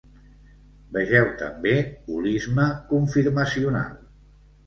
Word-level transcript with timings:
Vegeu 0.95 1.27
també 1.41 1.73
holisme 2.15 2.67
confirmacional. 2.93 3.95